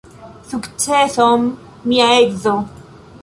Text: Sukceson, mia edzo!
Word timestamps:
Sukceson, 0.51 1.45
mia 1.91 2.09
edzo! 2.23 2.57